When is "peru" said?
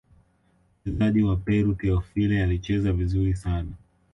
1.35-1.73